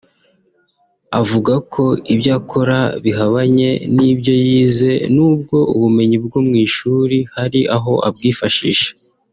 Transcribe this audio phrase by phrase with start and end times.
[1.19, 8.89] avuga ko ibyo akora bihabanye n’ibyo yize nubwo ubumenyi bwo mu ishuri hari aho abwifashisha